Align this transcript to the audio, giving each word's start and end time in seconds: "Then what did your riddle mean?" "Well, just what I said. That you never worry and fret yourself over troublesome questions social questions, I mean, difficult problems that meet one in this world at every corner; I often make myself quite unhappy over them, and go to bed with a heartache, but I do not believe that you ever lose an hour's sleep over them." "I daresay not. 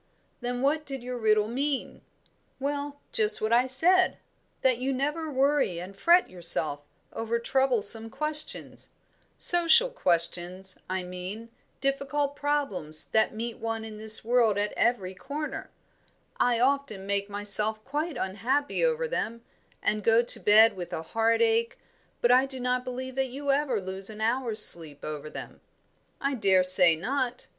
"Then 0.39 0.63
what 0.63 0.83
did 0.83 1.03
your 1.03 1.19
riddle 1.19 1.47
mean?" 1.47 2.01
"Well, 2.59 2.99
just 3.11 3.39
what 3.39 3.53
I 3.53 3.67
said. 3.67 4.17
That 4.63 4.79
you 4.79 4.91
never 4.93 5.29
worry 5.29 5.77
and 5.79 5.95
fret 5.95 6.27
yourself 6.27 6.81
over 7.13 7.37
troublesome 7.37 8.09
questions 8.09 8.93
social 9.37 9.91
questions, 9.91 10.79
I 10.89 11.03
mean, 11.03 11.49
difficult 11.81 12.35
problems 12.35 13.05
that 13.09 13.35
meet 13.35 13.59
one 13.59 13.85
in 13.85 13.99
this 13.99 14.25
world 14.25 14.57
at 14.57 14.71
every 14.75 15.13
corner; 15.13 15.69
I 16.37 16.59
often 16.59 17.05
make 17.05 17.29
myself 17.29 17.85
quite 17.85 18.17
unhappy 18.17 18.83
over 18.83 19.07
them, 19.07 19.43
and 19.83 20.03
go 20.03 20.23
to 20.23 20.39
bed 20.39 20.75
with 20.75 20.91
a 20.93 21.03
heartache, 21.03 21.77
but 22.21 22.31
I 22.31 22.47
do 22.47 22.59
not 22.59 22.83
believe 22.83 23.13
that 23.13 23.29
you 23.29 23.51
ever 23.51 23.79
lose 23.79 24.09
an 24.09 24.19
hour's 24.19 24.65
sleep 24.65 25.03
over 25.05 25.29
them." 25.29 25.61
"I 26.19 26.33
daresay 26.33 26.95
not. 26.95 27.45